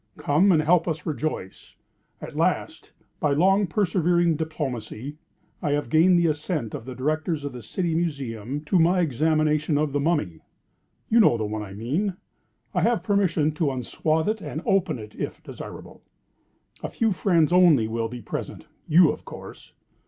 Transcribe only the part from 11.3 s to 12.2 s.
the one I mean.